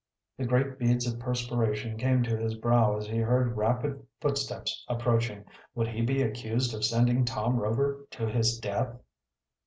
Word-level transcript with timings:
The 0.35 0.45
great 0.47 0.79
beads 0.79 1.05
of 1.05 1.19
perspiration 1.19 1.95
came 1.95 2.23
to 2.23 2.35
his 2.35 2.55
brow 2.55 2.97
as 2.97 3.05
he 3.05 3.19
heard 3.19 3.55
rapid 3.55 4.03
footsteps 4.19 4.83
approaching. 4.87 5.45
Would 5.75 5.89
he 5.89 6.01
be 6.01 6.23
accused 6.23 6.73
of 6.73 6.83
sending 6.83 7.23
Tom 7.23 7.57
Rover 7.57 8.07
to 8.09 8.27
his 8.27 8.57
death? 8.57 8.95